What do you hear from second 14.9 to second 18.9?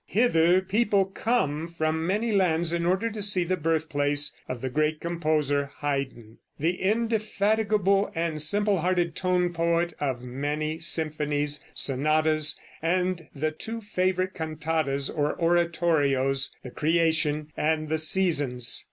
or oratorios, the "Creation" and the "Seasons."